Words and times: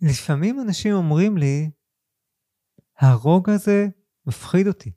לפעמים 0.00 0.60
אנשים 0.60 0.94
אומרים 0.94 1.38
לי, 1.38 1.70
הרוגע 2.98 3.52
הזה 3.52 3.88
מפחיד 4.26 4.66
אותי. 4.66 4.92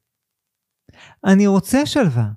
אני 1.25 1.47
רוצה 1.47 1.85
שלווה, 1.85 2.31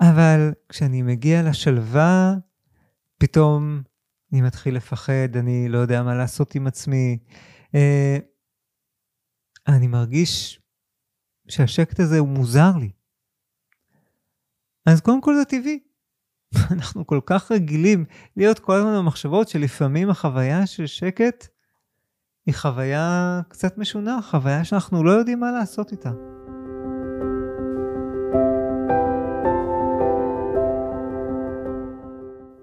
אבל 0.00 0.52
כשאני 0.68 1.02
מגיע 1.02 1.42
לשלווה, 1.42 2.34
פתאום 3.18 3.82
אני 4.32 4.42
מתחיל 4.42 4.76
לפחד, 4.76 5.36
אני 5.36 5.68
לא 5.68 5.78
יודע 5.78 6.02
מה 6.02 6.14
לעשות 6.14 6.54
עם 6.54 6.66
עצמי. 6.66 7.18
אה, 7.74 8.18
אני 9.68 9.86
מרגיש 9.86 10.60
שהשקט 11.48 12.00
הזה 12.00 12.18
הוא 12.18 12.28
מוזר 12.28 12.70
לי. 12.80 12.90
אז 14.86 15.00
קודם 15.00 15.20
כל 15.20 15.34
זה 15.34 15.44
טבעי. 15.44 15.87
אנחנו 16.72 17.06
כל 17.06 17.20
כך 17.26 17.52
רגילים 17.52 18.04
להיות 18.36 18.58
כל 18.58 18.74
הזמן 18.74 18.98
במחשבות 18.98 19.48
שלפעמים 19.48 20.10
החוויה 20.10 20.66
של 20.66 20.86
שקט 20.86 21.48
היא 22.46 22.54
חוויה 22.54 23.40
קצת 23.48 23.78
משונה, 23.78 24.18
חוויה 24.22 24.64
שאנחנו 24.64 25.04
לא 25.04 25.10
יודעים 25.10 25.40
מה 25.40 25.52
לעשות 25.52 25.92
איתה. 25.92 26.10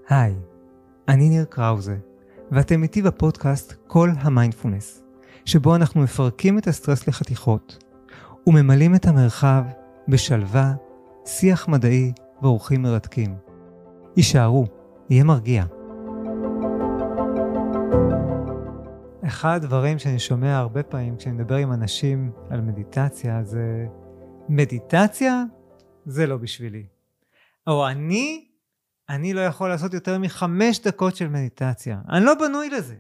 היי, 0.10 0.36
אני 1.08 1.30
ניר 1.30 1.46
קראוזה, 1.46 1.98
ואתם 2.52 2.84
איתי 2.84 3.02
בפודקאסט 3.02 3.74
כל 3.88 4.10
המיינדפולנס, 4.18 5.04
שבו 5.46 5.76
אנחנו 5.76 6.02
מפרקים 6.02 6.58
את 6.58 6.68
הסטרס 6.68 7.08
לחתיכות, 7.08 7.84
וממלאים 8.48 8.96
את 8.96 9.06
המרחב 9.06 9.64
בשלווה, 10.08 10.74
שיח 11.26 11.68
מדעי 11.68 12.14
ואורחים 12.42 12.82
מרתקים. 12.82 13.45
הישארו, 14.16 14.68
יהיה 15.10 15.24
מרגיע. 15.24 15.66
אחד 19.28 19.60
הדברים 19.64 20.00
שאני 20.00 20.20
שומע 20.20 20.58
הרבה 20.58 20.84
פעמים 20.84 21.18
כשאני 21.18 21.36
מדבר 21.36 21.56
עם 21.56 21.74
אנשים 21.74 22.32
על 22.50 22.62
מדיטציה 22.62 23.44
זה 23.44 23.86
מדיטציה 24.50 25.44
זה 26.06 26.28
לא 26.28 26.38
בשבילי. 26.38 26.88
או 27.68 27.88
אני, 27.88 28.48
אני 29.10 29.34
לא 29.34 29.42
יכול 29.42 29.70
לעשות 29.70 29.94
יותר 29.94 30.20
מחמש 30.20 30.80
דקות 30.80 31.16
של 31.16 31.28
מדיטציה. 31.28 32.02
אני 32.10 32.26
לא 32.26 32.34
בנוי 32.34 32.70
לזה. 32.70 32.96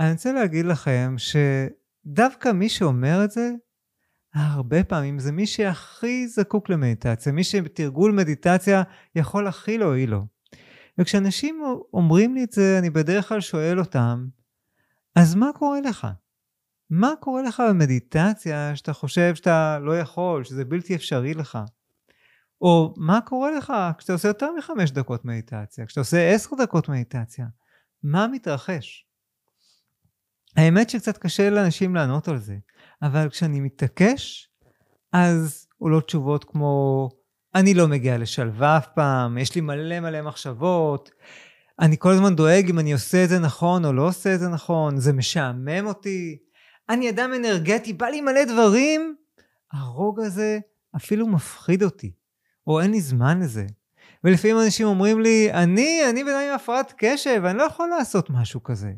אני 0.00 0.12
רוצה 0.12 0.32
להגיד 0.32 0.64
לכם 0.64 1.14
שדווקא 1.18 2.52
מי 2.52 2.68
שאומר 2.68 3.24
את 3.24 3.30
זה, 3.30 3.50
הרבה 4.34 4.84
פעמים 4.84 5.18
זה 5.18 5.32
מי 5.32 5.46
שהכי 5.46 6.28
זקוק 6.28 6.68
למדיטציה, 6.68 7.32
מי 7.32 7.44
שבתרגול 7.44 8.12
מדיטציה 8.12 8.82
יכול 9.14 9.46
הכי 9.46 9.78
להועיל 9.78 10.10
לו. 10.10 10.26
וכשאנשים 10.98 11.62
אומרים 11.92 12.34
לי 12.34 12.44
את 12.44 12.52
זה, 12.52 12.78
אני 12.78 12.90
בדרך 12.90 13.28
כלל 13.28 13.40
שואל 13.40 13.78
אותם, 13.78 14.26
אז 15.16 15.34
מה 15.34 15.50
קורה 15.54 15.80
לך? 15.80 16.06
מה 16.90 17.12
קורה 17.20 17.42
לך 17.42 17.62
במדיטציה 17.68 18.76
שאתה 18.76 18.92
חושב 18.92 19.34
שאתה 19.34 19.78
לא 19.78 19.98
יכול, 19.98 20.44
שזה 20.44 20.64
בלתי 20.64 20.94
אפשרי 20.94 21.34
לך? 21.34 21.58
או 22.60 22.94
מה 22.96 23.20
קורה 23.20 23.50
לך 23.50 23.72
כשאתה 23.98 24.12
עושה 24.12 24.28
יותר 24.28 24.48
מחמש 24.58 24.90
דקות 24.90 25.24
מדיטציה, 25.24 25.86
כשאתה 25.86 26.00
עושה 26.00 26.34
עשר 26.34 26.56
דקות 26.62 26.88
מדיטציה? 26.88 27.46
מה 28.02 28.26
מתרחש? 28.26 29.06
האמת 30.56 30.90
שקצת 30.90 31.18
קשה 31.18 31.50
לאנשים 31.50 31.94
לענות 31.94 32.28
על 32.28 32.38
זה, 32.38 32.56
אבל 33.02 33.28
כשאני 33.28 33.60
מתעקש, 33.60 34.48
אז 35.12 35.66
עולות 35.78 36.06
תשובות 36.06 36.44
כמו 36.44 37.08
אני 37.54 37.74
לא 37.74 37.88
מגיע 37.88 38.18
לשלווה 38.18 38.76
אף 38.76 38.86
פעם, 38.94 39.38
יש 39.38 39.54
לי 39.54 39.60
מלא 39.60 40.00
מלא 40.00 40.22
מחשבות, 40.22 41.10
אני 41.80 41.96
כל 41.98 42.10
הזמן 42.10 42.36
דואג 42.36 42.70
אם 42.70 42.78
אני 42.78 42.92
עושה 42.92 43.24
את 43.24 43.28
זה 43.28 43.38
נכון 43.38 43.84
או 43.84 43.92
לא 43.92 44.08
עושה 44.08 44.34
את 44.34 44.40
זה 44.40 44.48
נכון, 44.48 44.96
זה 44.96 45.12
משעמם 45.12 45.86
אותי, 45.86 46.38
אני 46.88 47.10
אדם 47.10 47.30
אנרגטי, 47.36 47.92
בא 47.92 48.06
לי 48.06 48.20
מלא 48.20 48.44
דברים, 48.44 49.16
הרוגע 49.72 50.26
הזה 50.26 50.58
אפילו 50.96 51.26
מפחיד 51.26 51.82
אותי, 51.82 52.12
או 52.66 52.80
אין 52.80 52.90
לי 52.90 53.00
זמן 53.00 53.40
לזה. 53.40 53.66
ולפעמים 54.24 54.56
אנשים 54.64 54.86
אומרים 54.86 55.20
לי, 55.20 55.52
אני, 55.52 56.00
אני 56.10 56.24
בן 56.24 56.30
עם 56.30 56.54
הפרעת 56.54 56.94
קשב, 56.96 57.42
אני 57.44 57.58
לא 57.58 57.62
יכול 57.62 57.88
לעשות 57.88 58.30
משהו 58.30 58.62
כזה. 58.62 58.90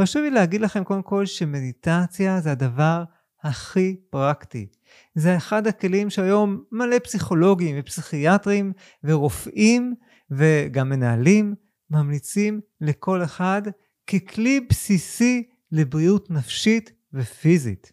חשוב 0.00 0.22
לי 0.22 0.30
להגיד 0.30 0.60
לכם 0.60 0.84
קודם 0.84 1.02
כל 1.02 1.26
שמדיטציה 1.26 2.40
זה 2.40 2.52
הדבר 2.52 3.04
הכי 3.42 3.96
פרקטי. 4.10 4.66
זה 5.14 5.36
אחד 5.36 5.66
הכלים 5.66 6.10
שהיום 6.10 6.64
מלא 6.72 6.98
פסיכולוגים 6.98 7.76
ופסיכיאטרים 7.78 8.72
ורופאים 9.04 9.94
וגם 10.30 10.88
מנהלים 10.88 11.54
ממליצים 11.90 12.60
לכל 12.80 13.24
אחד 13.24 13.62
ככלי 14.06 14.60
בסיסי 14.60 15.48
לבריאות 15.72 16.30
נפשית 16.30 16.92
ופיזית. 17.12 17.92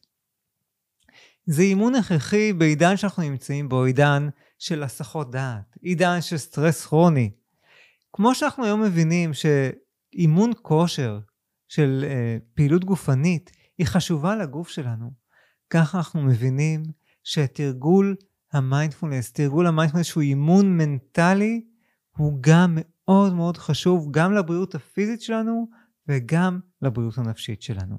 זה 1.45 1.61
אימון 1.61 1.95
הכרחי 1.95 2.53
בעידן 2.53 2.97
שאנחנו 2.97 3.23
נמצאים 3.23 3.69
בו, 3.69 3.83
עידן 3.83 4.29
של 4.59 4.83
הסחות 4.83 5.31
דעת, 5.31 5.77
עידן 5.81 6.21
של 6.21 6.37
סטרס 6.37 6.85
כרוני. 6.85 7.31
כמו 8.13 8.35
שאנחנו 8.35 8.65
היום 8.65 8.81
מבינים 8.81 9.31
שאימון 9.33 10.51
כושר 10.61 11.19
של 11.71 12.05
uh, 12.07 12.43
פעילות 12.53 12.85
גופנית 12.85 13.51
היא 13.77 13.87
חשובה 13.87 14.35
לגוף 14.35 14.69
שלנו, 14.69 15.11
ככה 15.69 15.97
אנחנו 15.97 16.21
מבינים 16.21 16.83
שתרגול 17.23 18.15
המיינדפולנס, 18.53 19.31
תרגול 19.31 19.67
המיינדפולנס 19.67 20.05
שהוא 20.05 20.23
אימון 20.23 20.77
מנטלי, 20.77 21.65
הוא 22.17 22.37
גם 22.41 22.77
מאוד 22.77 23.33
מאוד 23.33 23.57
חשוב 23.57 24.07
גם 24.11 24.33
לבריאות 24.33 24.75
הפיזית 24.75 25.21
שלנו 25.21 25.67
וגם 26.07 26.59
לבריאות 26.81 27.17
הנפשית 27.17 27.61
שלנו. 27.61 27.97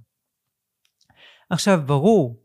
עכשיו, 1.51 1.81
ברור, 1.87 2.43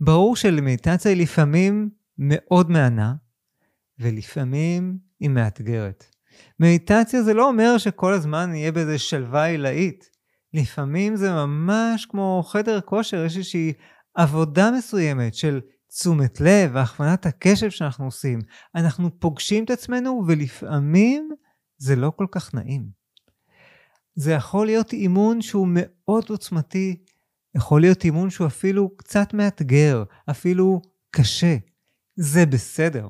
ברור 0.00 0.36
שלמדיטציה 0.36 1.10
היא 1.10 1.22
לפעמים 1.22 1.90
מאוד 2.18 2.70
מהנה, 2.70 3.14
ולפעמים 3.98 4.98
היא 5.20 5.30
מאתגרת. 5.30 6.04
מדיטציה 6.60 7.22
זה 7.22 7.34
לא 7.34 7.48
אומר 7.48 7.78
שכל 7.78 8.12
הזמן 8.12 8.50
נהיה 8.50 8.72
באיזה 8.72 8.98
שלווה 8.98 9.44
עילאית. 9.44 10.19
לפעמים 10.54 11.16
זה 11.16 11.32
ממש 11.32 12.06
כמו 12.06 12.42
חדר 12.46 12.80
כושר, 12.80 13.24
יש 13.24 13.36
איזושהי 13.36 13.72
עבודה 14.14 14.70
מסוימת 14.70 15.34
של 15.34 15.60
תשומת 15.88 16.40
לב 16.40 16.70
והכוונת 16.72 17.26
הקשב 17.26 17.70
שאנחנו 17.70 18.04
עושים. 18.04 18.38
אנחנו 18.74 19.20
פוגשים 19.20 19.64
את 19.64 19.70
עצמנו 19.70 20.22
ולפעמים 20.26 21.30
זה 21.78 21.96
לא 21.96 22.12
כל 22.16 22.26
כך 22.30 22.54
נעים. 22.54 23.00
זה 24.14 24.32
יכול 24.32 24.66
להיות 24.66 24.92
אימון 24.92 25.42
שהוא 25.42 25.68
מאוד 25.70 26.24
עוצמתי, 26.28 27.04
יכול 27.56 27.80
להיות 27.80 28.04
אימון 28.04 28.30
שהוא 28.30 28.46
אפילו 28.46 28.96
קצת 28.96 29.34
מאתגר, 29.34 30.04
אפילו 30.30 30.80
קשה. 31.10 31.56
זה 32.16 32.46
בסדר. 32.46 33.08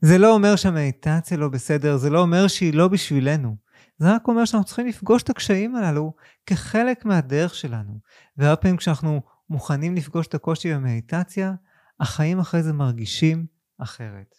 זה 0.00 0.18
לא 0.18 0.34
אומר 0.34 0.56
שהמדיטציה 0.56 1.36
לא 1.36 1.48
בסדר, 1.48 1.96
זה 1.96 2.10
לא 2.10 2.20
אומר 2.20 2.48
שהיא 2.48 2.74
לא 2.74 2.88
בשבילנו. 2.88 3.63
זה 3.98 4.14
רק 4.14 4.28
אומר 4.28 4.44
שאנחנו 4.44 4.66
צריכים 4.66 4.86
לפגוש 4.86 5.22
את 5.22 5.30
הקשיים 5.30 5.76
הללו 5.76 6.12
כחלק 6.46 7.04
מהדרך 7.04 7.54
שלנו. 7.54 7.98
והרבה 8.36 8.56
פעמים 8.56 8.76
כשאנחנו 8.76 9.22
מוכנים 9.50 9.94
לפגוש 9.94 10.26
את 10.26 10.34
הקושי 10.34 10.74
במדיטציה, 10.74 11.54
החיים 12.00 12.38
אחרי 12.38 12.62
זה 12.62 12.72
מרגישים 12.72 13.46
אחרת. 13.78 14.34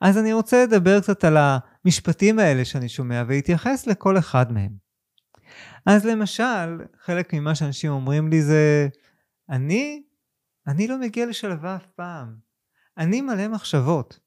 אז 0.00 0.18
אני 0.18 0.32
רוצה 0.32 0.64
לדבר 0.64 1.00
קצת 1.00 1.24
על 1.24 1.36
המשפטים 1.36 2.38
האלה 2.38 2.64
שאני 2.64 2.88
שומע 2.88 3.22
ולהתייחס 3.26 3.86
לכל 3.86 4.18
אחד 4.18 4.52
מהם. 4.52 4.84
אז 5.86 6.06
למשל, 6.06 6.80
חלק 7.00 7.34
ממה 7.34 7.54
שאנשים 7.54 7.90
אומרים 7.90 8.28
לי 8.28 8.42
זה, 8.42 8.88
אני, 9.50 10.02
אני 10.66 10.88
לא 10.88 11.00
מגיע 11.00 11.26
לשלווה 11.26 11.76
אף 11.76 11.86
פעם. 11.96 12.34
אני 12.98 13.20
מלא 13.20 13.48
מחשבות. 13.48 14.18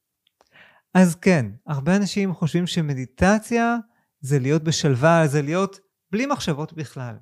אז 0.93 1.15
כן, 1.15 1.45
הרבה 1.67 1.95
אנשים 1.95 2.33
חושבים 2.33 2.67
שמדיטציה 2.67 3.77
זה 4.19 4.39
להיות 4.39 4.63
בשלווה, 4.63 5.27
זה 5.27 5.41
להיות 5.41 5.79
בלי 6.11 6.25
מחשבות 6.25 6.73
בכלל. 6.73 7.15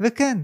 וכן, 0.00 0.38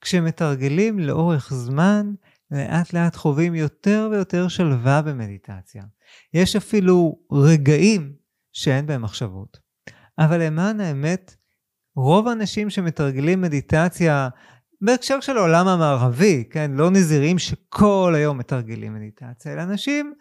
כשמתרגלים 0.00 0.98
לאורך 0.98 1.52
זמן, 1.54 2.12
לאט 2.50 2.92
לאט 2.92 3.16
חווים 3.16 3.54
יותר 3.54 4.08
ויותר 4.12 4.48
שלווה 4.48 5.02
במדיטציה. 5.02 5.82
יש 6.34 6.56
אפילו 6.56 7.18
רגעים 7.32 8.12
שאין 8.52 8.86
בהם 8.86 9.02
מחשבות. 9.02 9.58
אבל 10.18 10.42
למען 10.42 10.80
האמת, 10.80 11.36
רוב 11.96 12.28
האנשים 12.28 12.70
שמתרגלים 12.70 13.40
מדיטציה, 13.40 14.28
בהקשר 14.80 15.20
של 15.20 15.36
העולם 15.36 15.68
המערבי, 15.68 16.44
כן, 16.50 16.70
לא 16.74 16.90
נזירים 16.90 17.38
שכל 17.38 18.12
היום 18.16 18.38
מתרגלים 18.38 18.94
מדיטציה, 18.94 19.52
אלא 19.52 19.62
אנשים 19.62 20.14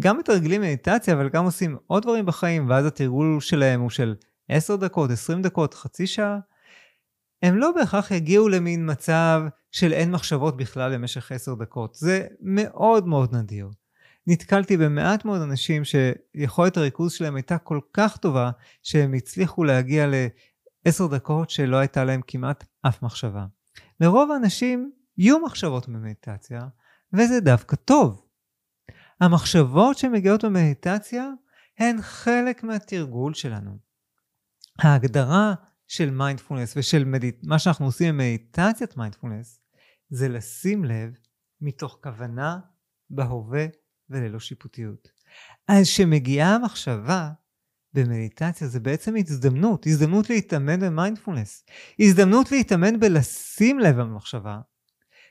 שגם 0.00 0.18
מתרגלים 0.18 0.60
מדיטציה, 0.60 1.14
אבל 1.14 1.28
גם 1.28 1.44
עושים 1.44 1.76
עוד 1.86 2.02
דברים 2.02 2.26
בחיים, 2.26 2.68
ואז 2.68 2.86
התרגול 2.86 3.40
שלהם 3.40 3.80
הוא 3.80 3.90
של 3.90 4.14
10 4.48 4.76
דקות, 4.76 5.10
20 5.10 5.42
דקות, 5.42 5.74
חצי 5.74 6.06
שעה, 6.06 6.38
הם 7.42 7.56
לא 7.56 7.72
בהכרח 7.72 8.10
יגיעו 8.10 8.48
למין 8.48 8.90
מצב 8.90 9.42
של 9.70 9.92
אין 9.92 10.10
מחשבות 10.10 10.56
בכלל 10.56 10.94
במשך 10.94 11.32
עשר 11.32 11.54
דקות. 11.54 11.94
זה 11.94 12.26
מאוד 12.40 13.06
מאוד 13.06 13.36
נדיר. 13.36 13.70
נתקלתי 14.26 14.76
במעט 14.76 15.24
מאוד 15.24 15.40
אנשים 15.42 15.82
שיכולת 15.84 16.76
הריכוז 16.76 17.12
שלהם 17.12 17.36
הייתה 17.36 17.58
כל 17.58 17.80
כך 17.92 18.16
טובה, 18.16 18.50
שהם 18.82 19.14
הצליחו 19.14 19.64
להגיע 19.64 20.06
עשר 20.84 21.06
דקות 21.06 21.50
שלא 21.50 21.76
הייתה 21.76 22.04
להם 22.04 22.20
כמעט 22.26 22.64
אף 22.88 23.02
מחשבה. 23.02 23.46
לרוב 24.00 24.30
האנשים 24.30 24.90
יהיו 25.18 25.40
מחשבות 25.44 25.88
במדיטציה, 25.88 26.66
וזה 27.12 27.40
דווקא 27.40 27.76
טוב. 27.76 28.25
המחשבות 29.20 29.98
שמגיעות 29.98 30.44
במדיטציה 30.44 31.30
הן 31.78 31.96
חלק 32.02 32.64
מהתרגול 32.64 33.34
שלנו. 33.34 33.78
ההגדרה 34.78 35.54
של 35.86 36.10
מיינדפולנס 36.10 36.76
ושל 36.76 37.04
מדיט... 37.04 37.36
מה 37.42 37.58
שאנחנו 37.58 37.86
עושים 37.86 38.14
במדיטציית 38.14 38.96
מיינדפולנס 38.96 39.60
זה 40.08 40.28
לשים 40.28 40.84
לב 40.84 41.10
מתוך 41.60 41.98
כוונה 42.02 42.58
בהווה 43.10 43.66
וללא 44.10 44.40
שיפוטיות. 44.40 45.08
אז 45.68 45.86
כשמגיעה 45.86 46.54
המחשבה 46.54 47.30
במדיטציה 47.92 48.68
זה 48.68 48.80
בעצם 48.80 49.14
הזדמנות, 49.16 49.86
הזדמנות 49.86 50.30
להתאמן 50.30 50.80
במיינדפולנס, 50.80 51.64
הזדמנות 52.00 52.52
להתאמן 52.52 53.00
בלשים 53.00 53.78
לב 53.78 54.00
במחשבה 54.00 54.60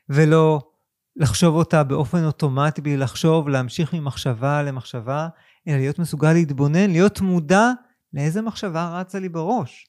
ולא 0.09 0.74
לחשוב 1.15 1.55
אותה 1.55 1.83
באופן 1.83 2.23
אוטומטי 2.23 2.81
בלי 2.81 2.97
לחשוב, 2.97 3.49
להמשיך 3.49 3.93
ממחשבה 3.93 4.63
למחשבה, 4.63 5.27
אלא 5.67 5.77
להיות 5.77 5.99
מסוגל 5.99 6.33
להתבונן, 6.33 6.89
להיות 6.89 7.21
מודע 7.21 7.71
לאיזה 8.13 8.41
מחשבה 8.41 8.99
רצה 8.99 9.19
לי 9.19 9.29
בראש. 9.29 9.87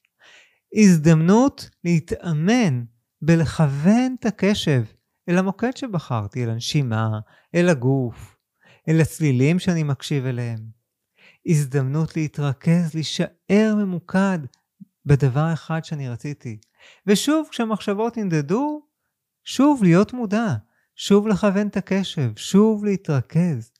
הזדמנות 0.74 1.70
להתאמן 1.84 2.84
בלכוון 3.22 4.16
את 4.20 4.26
הקשב 4.26 4.82
אל 5.28 5.38
המוקד 5.38 5.76
שבחרתי, 5.76 6.44
אל 6.44 6.50
הנשימה, 6.50 7.08
אל 7.54 7.68
הגוף, 7.68 8.36
אל 8.88 9.00
הצלילים 9.00 9.58
שאני 9.58 9.82
מקשיב 9.82 10.26
אליהם. 10.26 10.58
הזדמנות 11.46 12.16
להתרכז, 12.16 12.94
להישאר 12.94 13.74
ממוקד 13.76 14.38
בדבר 15.06 15.52
אחד 15.52 15.84
שאני 15.84 16.08
רציתי. 16.08 16.58
ושוב, 17.06 17.48
כשהמחשבות 17.50 18.16
ינדדו, 18.16 18.80
שוב 19.44 19.82
להיות 19.82 20.12
מודע, 20.12 20.54
שוב 20.96 21.28
לכוון 21.28 21.66
את 21.66 21.76
הקשב, 21.76 22.30
שוב 22.36 22.84
להתרכז. 22.84 23.72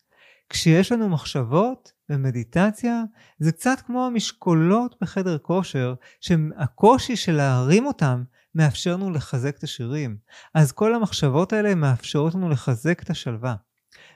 כשיש 0.49 0.93
לנו 0.93 1.09
מחשבות 1.09 1.93
במדיטציה, 2.09 3.03
זה 3.39 3.53
קצת 3.53 3.81
כמו 3.87 4.07
המשקולות 4.07 4.95
בחדר 5.01 5.39
כושר, 5.39 5.95
שהקושי 6.21 7.17
של 7.17 7.33
להרים 7.33 7.87
אותם 7.87 8.23
מאפשר 8.55 8.95
לנו 8.95 9.11
לחזק 9.11 9.57
את 9.59 9.65
השירים. 9.65 10.17
אז 10.55 10.73
כל 10.73 10.95
המחשבות 10.95 11.53
האלה 11.53 11.75
מאפשרות 11.75 12.35
לנו 12.35 12.49
לחזק 12.49 13.03
את 13.03 13.11
השלווה. 13.11 13.55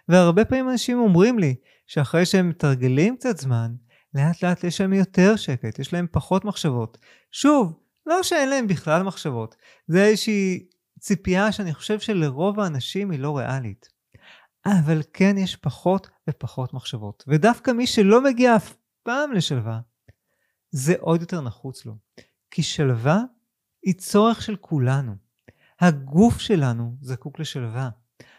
והרבה 0.09 0.45
פעמים 0.45 0.71
אנשים 0.71 0.99
אומרים 0.99 1.39
לי 1.39 1.55
שאחרי 1.87 2.27
שהם 2.27 2.49
מתרגלים 2.49 3.17
קצת 3.17 3.39
זמן, 3.39 3.75
לאט 4.15 4.43
לאט 4.43 4.65
יש 4.65 4.81
להם 4.81 4.93
יותר 4.93 5.37
שקט, 5.37 5.79
יש 5.79 5.93
להם 5.93 6.07
פחות 6.11 6.45
מחשבות. 6.45 6.99
שוב, 7.33 7.79
לא 8.07 8.23
שאין 8.23 8.49
להם 8.49 8.67
בכלל 8.67 9.03
מחשבות, 9.03 9.57
זה 9.87 10.05
איזושהי 10.05 10.67
ציפייה 11.01 11.53
שאני 11.53 11.75
חושב 11.75 12.01
שלרוב 12.01 12.61
האנשים 12.61 13.11
היא 13.11 13.21
לא 13.21 13.39
ריאלית. 13.39 13.89
אבל 14.67 15.03
כן 15.13 15.39
יש 15.39 15.57
פחות 15.57 16.09
ופחות 16.31 16.75
מחשבות. 16.75 17.25
ודווקא 17.29 17.71
מי 17.71 17.87
שלא 17.87 18.25
מגיע 18.25 18.57
אף 18.57 18.75
פעם 19.03 19.33
לשלווה, 19.33 19.81
זה 20.71 20.95
עוד 21.01 21.21
יותר 21.21 21.41
נחוץ 21.41 21.87
לו. 21.87 21.97
כי 22.51 22.63
שלווה 22.63 23.23
היא 23.83 23.95
צורך 23.95 24.43
של 24.43 24.57
כולנו. 24.57 25.15
הגוף 25.81 26.39
שלנו 26.39 26.97
זקוק 27.01 27.39
לשלווה. 27.39 27.91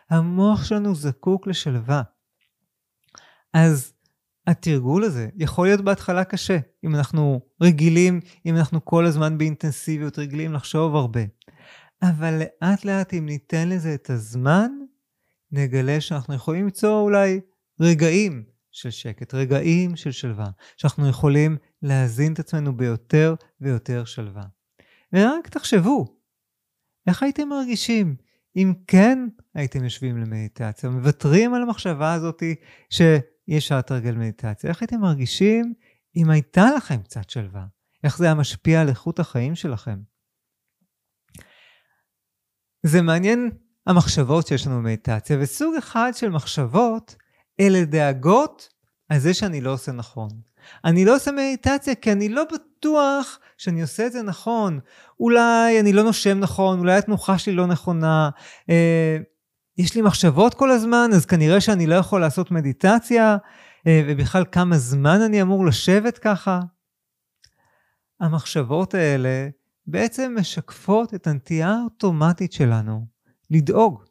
המוח 0.09 0.63
שלנו 0.63 0.95
זקוק 0.95 1.47
לשלווה. 1.47 2.01
אז 3.53 3.93
התרגול 4.47 5.03
הזה 5.03 5.29
יכול 5.35 5.67
להיות 5.67 5.81
בהתחלה 5.81 6.23
קשה, 6.23 6.57
אם 6.83 6.95
אנחנו 6.95 7.41
רגילים, 7.61 8.19
אם 8.45 8.55
אנחנו 8.55 8.85
כל 8.85 9.05
הזמן 9.05 9.37
באינטנסיביות 9.37 10.19
רגילים 10.19 10.53
לחשוב 10.53 10.95
הרבה. 10.95 11.21
אבל 12.01 12.39
לאט 12.39 12.85
לאט 12.85 13.13
אם 13.13 13.25
ניתן 13.25 13.69
לזה 13.69 13.93
את 13.93 14.09
הזמן, 14.09 14.71
נגלה 15.51 16.01
שאנחנו 16.01 16.33
יכולים 16.33 16.63
למצוא 16.63 17.01
אולי 17.01 17.39
רגעים 17.81 18.43
של 18.71 18.89
שקט, 18.89 19.33
רגעים 19.33 19.95
של 19.95 20.11
שלווה, 20.11 20.49
שאנחנו 20.77 21.09
יכולים 21.09 21.57
להזין 21.81 22.33
את 22.33 22.39
עצמנו 22.39 22.77
ביותר 22.77 23.35
ויותר 23.61 24.05
שלווה. 24.05 24.43
ורק 25.13 25.49
תחשבו, 25.49 26.17
איך 27.07 27.23
הייתם 27.23 27.49
מרגישים 27.49 28.15
אם 28.55 28.73
כן 28.87 29.27
הייתם 29.53 29.83
יושבים 29.83 30.17
למדיטציה, 30.17 30.89
מוותרים 30.89 31.53
על 31.53 31.61
המחשבה 31.61 32.13
הזאתי 32.13 32.55
שאי 32.89 33.57
אפשר 33.57 33.77
לתרגל 33.77 34.15
מדיטציה, 34.15 34.69
איך 34.69 34.81
הייתם 34.81 34.99
מרגישים 34.99 35.73
אם 36.15 36.29
הייתה 36.29 36.65
לכם 36.75 37.01
קצת 37.03 37.29
שלווה? 37.29 37.65
איך 38.03 38.17
זה 38.17 38.25
היה 38.25 38.33
משפיע 38.33 38.81
על 38.81 38.89
איכות 38.89 39.19
החיים 39.19 39.55
שלכם? 39.55 39.99
זה 42.83 43.01
מעניין 43.01 43.49
המחשבות 43.87 44.47
שיש 44.47 44.67
לנו 44.67 44.77
במדיטציה, 44.77 45.37
וסוג 45.41 45.75
אחד 45.75 46.11
של 46.15 46.29
מחשבות 46.29 47.15
אלה 47.59 47.85
דאגות 47.85 48.69
על 49.09 49.19
זה 49.19 49.33
שאני 49.33 49.61
לא 49.61 49.73
עושה 49.73 49.91
נכון. 49.91 50.29
אני 50.85 51.05
לא 51.05 51.15
עושה 51.15 51.31
מדיטציה 51.31 51.95
כי 51.95 52.11
אני 52.11 52.29
לא 52.29 52.43
בטוח 52.53 53.39
שאני 53.57 53.81
עושה 53.81 54.07
את 54.07 54.11
זה 54.11 54.21
נכון. 54.21 54.79
אולי 55.19 55.79
אני 55.79 55.93
לא 55.93 56.03
נושם 56.03 56.39
נכון, 56.39 56.79
אולי 56.79 56.97
התנוחה 56.97 57.37
שלי 57.37 57.53
לא 57.53 57.67
נכונה. 57.67 58.29
אה, 58.69 59.17
יש 59.77 59.95
לי 59.95 60.01
מחשבות 60.01 60.53
כל 60.53 60.71
הזמן, 60.71 61.09
אז 61.13 61.25
כנראה 61.25 61.61
שאני 61.61 61.87
לא 61.87 61.95
יכול 61.95 62.21
לעשות 62.21 62.51
מדיטציה, 62.51 63.37
אה, 63.87 64.03
ובכלל 64.07 64.43
כמה 64.51 64.77
זמן 64.77 65.21
אני 65.21 65.41
אמור 65.41 65.65
לשבת 65.65 66.17
ככה. 66.17 66.59
המחשבות 68.19 68.93
האלה 68.93 69.49
בעצם 69.87 70.35
משקפות 70.39 71.13
את 71.13 71.27
הנטייה 71.27 71.69
האוטומטית 71.69 72.51
שלנו 72.51 73.05
לדאוג. 73.49 74.03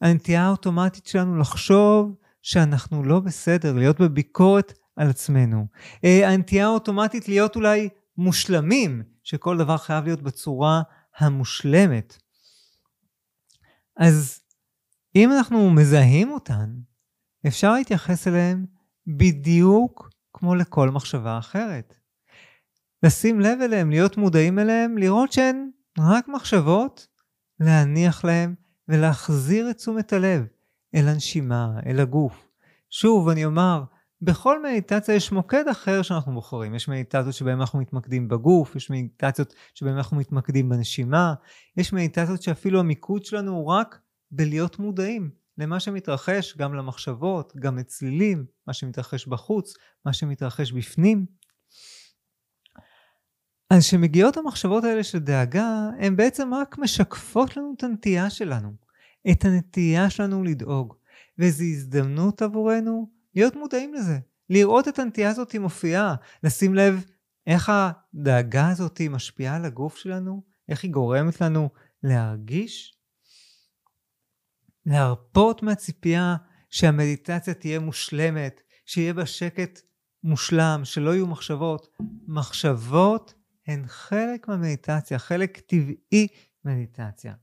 הנטייה 0.00 0.46
האוטומטית 0.46 1.06
שלנו 1.06 1.38
לחשוב 1.38 2.14
שאנחנו 2.42 3.04
לא 3.04 3.20
בסדר, 3.20 3.72
להיות 3.72 4.00
בביקורת 4.00 4.72
על 4.96 5.10
עצמנו. 5.10 5.66
אה, 6.04 6.28
הנטייה 6.28 6.66
האוטומטית 6.66 7.28
להיות 7.28 7.56
אולי 7.56 7.88
מושלמים, 8.16 9.02
שכל 9.22 9.58
דבר 9.58 9.76
חייב 9.76 10.04
להיות 10.04 10.22
בצורה 10.22 10.82
המושלמת. 11.18 12.18
אז 13.96 14.40
אם 15.16 15.32
אנחנו 15.32 15.70
מזהים 15.70 16.30
אותן, 16.30 16.70
אפשר 17.46 17.72
להתייחס 17.72 18.28
אליהן 18.28 18.66
בדיוק 19.06 20.10
כמו 20.32 20.54
לכל 20.54 20.90
מחשבה 20.90 21.38
אחרת. 21.38 21.99
לשים 23.02 23.40
לב 23.40 23.58
אליהן, 23.60 23.90
להיות 23.90 24.16
מודעים 24.16 24.58
אליהן, 24.58 24.98
לראות 24.98 25.32
שהן 25.32 25.70
רק 25.98 26.28
מחשבות, 26.28 27.06
להניח 27.60 28.24
להן 28.24 28.54
ולהחזיר 28.88 29.70
את 29.70 29.76
תשומת 29.76 30.12
הלב 30.12 30.46
אל 30.94 31.08
הנשימה, 31.08 31.80
אל 31.86 32.00
הגוף. 32.00 32.48
שוב, 32.90 33.28
אני 33.28 33.44
אומר, 33.44 33.84
בכל 34.22 34.62
מדיטציה 34.62 35.14
יש 35.14 35.32
מוקד 35.32 35.68
אחר 35.68 36.02
שאנחנו 36.02 36.32
בוחרים. 36.32 36.74
יש 36.74 36.88
מדיטציות 36.88 37.34
שבהן 37.34 37.60
אנחנו 37.60 37.78
מתמקדים 37.78 38.28
בגוף, 38.28 38.76
יש 38.76 38.90
מדיטציות 38.90 39.54
שבהן 39.74 39.96
אנחנו 39.96 40.16
מתמקדים 40.16 40.68
בנשימה, 40.68 41.34
יש 41.76 41.92
מדיטציות 41.92 42.42
שאפילו 42.42 42.80
המיקוד 42.80 43.24
שלנו 43.24 43.52
הוא 43.52 43.66
רק 43.66 43.98
בלהיות 44.30 44.78
מודעים 44.78 45.30
למה 45.58 45.80
שמתרחש, 45.80 46.56
גם 46.56 46.74
למחשבות, 46.74 47.52
גם 47.56 47.78
לצלילים, 47.78 48.44
מה 48.66 48.72
שמתרחש 48.72 49.26
בחוץ, 49.26 49.74
מה 50.06 50.12
שמתרחש 50.12 50.72
בפנים. 50.72 51.26
אז 53.70 53.86
כשמגיעות 53.86 54.36
המחשבות 54.36 54.84
האלה 54.84 55.04
של 55.04 55.18
דאגה, 55.18 55.90
הן 55.98 56.16
בעצם 56.16 56.54
רק 56.54 56.78
משקפות 56.78 57.56
לנו 57.56 57.74
את 57.76 57.82
הנטייה 57.82 58.30
שלנו, 58.30 58.72
את 59.30 59.44
הנטייה 59.44 60.10
שלנו 60.10 60.44
לדאוג. 60.44 60.94
וזו 61.38 61.64
הזדמנות 61.64 62.42
עבורנו 62.42 63.10
להיות 63.34 63.56
מודעים 63.56 63.94
לזה, 63.94 64.18
לראות 64.50 64.88
את 64.88 64.98
הנטייה 64.98 65.30
הזאת 65.30 65.56
מופיעה, 65.56 66.14
לשים 66.44 66.74
לב 66.74 67.04
איך 67.46 67.72
הדאגה 67.74 68.68
הזאת 68.68 69.00
משפיעה 69.10 69.56
על 69.56 69.64
הגוף 69.64 69.96
שלנו, 69.96 70.42
איך 70.68 70.84
היא 70.84 70.90
גורמת 70.90 71.40
לנו 71.40 71.68
להרגיש, 72.02 72.96
להרפות 74.86 75.62
מהציפייה 75.62 76.36
שהמדיטציה 76.70 77.54
תהיה 77.54 77.78
מושלמת, 77.78 78.60
שיהיה 78.86 79.14
בה 79.14 79.26
שקט 79.26 79.80
מושלם, 80.24 80.80
שלא 80.84 81.14
יהיו 81.14 81.26
מחשבות. 81.26 81.96
מחשבות 82.28 83.34
הן 83.66 83.82
חלק 83.86 84.48
מהמדיטציה, 84.48 85.18
חלק 85.18 85.58
טבעי 85.58 86.26
מדיטציה. 86.64 87.34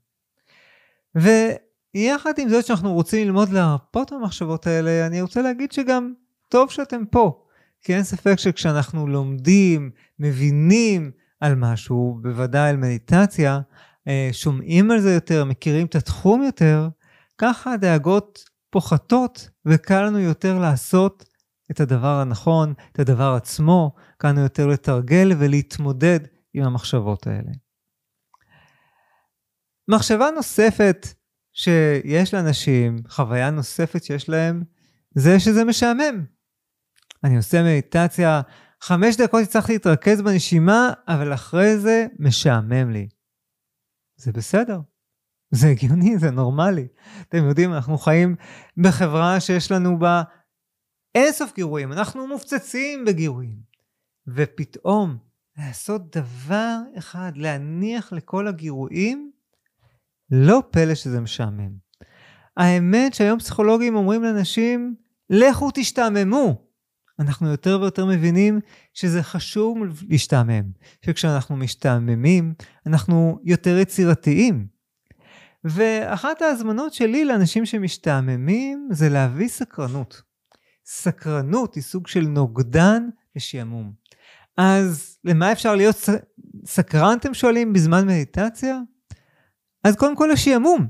ויחד 1.16 2.34
עם 2.38 2.50
זאת 2.50 2.66
שאנחנו 2.66 2.94
רוצים 2.94 3.28
ללמוד 3.28 3.50
להרפות 3.50 4.12
מהמחשבות 4.12 4.68
האלה, 4.68 5.08
אני 5.08 5.22
רוצה 5.22 5.42
להגיד 5.42 5.72
שגם 5.72 6.14
טוב 6.50 6.72
שאתם 6.72 7.06
פה. 7.06 7.44
כי 7.82 7.96
אין 7.96 8.04
ספק 8.04 8.36
שכשאנחנו 8.40 9.08
לומדים, 9.08 9.92
מבינים 10.20 11.12
על 11.40 11.56
משהו, 11.56 12.20
בוודאי 12.22 12.70
על 12.70 12.78
מדיטציה, 12.78 13.60
אה, 14.08 14.30
שומעים 14.32 14.92
על 14.92 15.00
זה 15.00 15.14
יותר, 15.14 15.46
מכירים 15.46 15.86
את 15.86 15.96
התחום 15.96 16.44
יותר, 16.44 16.90
ככה 17.38 17.74
הדאגות 17.74 18.50
פוחתות 18.70 19.50
וקל 19.66 20.02
לנו 20.02 20.20
יותר 20.20 20.60
לעשות 20.60 21.26
את 21.72 21.80
הדבר 21.80 22.20
הנכון, 22.22 22.74
את 22.92 23.00
הדבר 23.00 23.34
עצמו, 23.38 23.96
קל 24.18 24.28
לנו 24.28 24.42
יותר 24.42 24.68
לתרגל 24.68 25.32
ולהתמודד 25.40 26.20
עם 26.54 26.64
המחשבות 26.64 27.28
האלה. 27.28 27.52
מחשבה 29.88 30.30
נוספת 30.36 31.08
שיש 31.54 32.34
לאנשים, 32.34 32.98
חוויה 33.10 33.50
נוספת 33.50 34.04
שיש 34.04 34.30
להם, 34.30 34.64
זה 35.16 35.40
שזה 35.40 35.64
משעמם. 35.64 36.26
אני 37.24 37.38
עושה 37.38 37.64
מדיטציה, 37.64 38.42
חמש 38.82 39.16
דקות 39.16 39.44
הצלחתי 39.44 39.74
להתרכז 39.74 40.22
בנשימה, 40.22 40.92
אבל 41.08 41.34
אחרי 41.34 41.78
זה 41.78 42.08
משעמם 42.20 42.92
לי. 42.92 43.08
זה 44.16 44.32
בסדר. 44.32 44.80
זה 45.52 45.68
הגיוני, 45.68 46.18
זה 46.18 46.32
נורמלי. 46.32 46.88
אתם 47.30 47.46
יודעים, 47.48 47.74
אנחנו 47.74 47.98
חיים 47.98 48.36
בחברה 48.78 49.40
שיש 49.40 49.72
לנו 49.72 50.00
בה 50.00 50.24
אינסוף 51.18 51.56
גירויים, 51.56 51.92
אנחנו 51.94 52.28
מופצצים 52.28 53.06
בגירויים. 53.06 53.58
ופתאום 54.28 55.18
לעשות 55.58 56.18
דבר 56.18 56.78
אחד, 56.98 57.32
להניח 57.36 58.14
לכל 58.14 58.48
הגירויים, 58.48 59.32
לא 60.32 60.64
פלא 60.72 60.96
שזה 60.96 61.22
משעמם. 61.22 61.72
האמת 62.58 63.14
שהיום 63.14 63.40
פסיכולוגים 63.40 63.96
אומרים 63.96 64.24
לאנשים, 64.24 64.96
לכו 65.30 65.70
תשתעממו. 65.74 66.68
אנחנו 67.20 67.52
יותר 67.52 67.78
ויותר 67.82 68.06
מבינים 68.06 68.60
שזה 68.94 69.24
חשוב 69.24 69.78
להשתעמם, 70.10 70.64
שכשאנחנו 71.06 71.56
משתעממים, 71.56 72.54
אנחנו 72.86 73.40
יותר 73.44 73.78
יצירתיים. 73.78 74.68
ואחת 75.64 76.42
ההזמנות 76.42 76.94
שלי 76.94 77.26
לאנשים 77.26 77.66
שמשתעממים 77.66 78.90
זה 78.92 79.10
להביא 79.10 79.48
סקרנות. 79.48 80.26
סקרנות 80.89 81.75
היא 81.75 81.84
סוג 81.84 82.08
של 82.08 82.27
נוגדן 82.27 83.10
לשעמום. 83.36 83.94
אז 84.58 85.17
למה 85.24 85.51
אפשר 85.51 85.75
להיות. 85.75 85.96
סקרן, 86.65 87.17
אתם 87.20 87.34
שואלים, 87.34 87.74
בזמן 87.74 88.08
מדיטציה? 88.08 88.79
אז 89.84 89.96
קודם 89.96 90.15
כל 90.15 90.32
השעמום. 90.32 90.88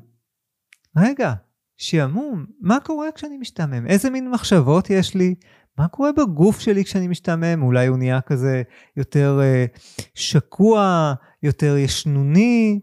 רגע, 0.97 1.33
שעמום, 1.77 2.45
מה 2.61 2.79
קורה 2.79 3.11
כשאני 3.15 3.37
משתעמם? 3.37 3.87
איזה 3.87 4.09
מין 4.09 4.31
מחשבות 4.31 4.89
יש 4.89 5.15
לי? 5.15 5.35
מה 5.77 5.87
קורה 5.87 6.11
בגוף 6.11 6.59
שלי 6.59 6.83
כשאני 6.83 7.07
משתעמם? 7.07 7.63
אולי 7.63 7.87
הוא 7.87 7.97
נהיה 7.97 8.21
כזה 8.21 8.63
יותר 8.97 9.39
אה, 9.41 9.65
שקוע, 10.13 11.13
יותר 11.43 11.77
ישנוני? 11.77 12.79